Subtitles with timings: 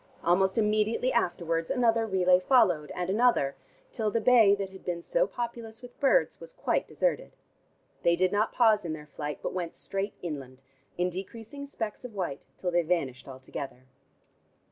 [0.23, 3.55] Almost immediately afterwards, another relay followed, and another,
[3.91, 7.33] till the bay that had been so populous with birds was quite deserted.
[8.01, 10.63] They did not pause in their flight, but went straight inland,
[10.97, 13.85] in decreasing specks of white till they vanished altogether.